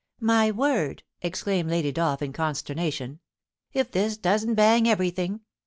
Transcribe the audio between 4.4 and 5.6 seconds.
bang everything.